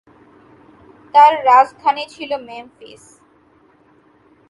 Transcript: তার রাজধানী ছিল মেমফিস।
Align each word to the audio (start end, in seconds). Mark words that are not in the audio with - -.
তার 1.13 1.31
রাজধানী 1.45 2.05
ছিল 2.09 2.31
মেমফিস। 2.47 3.03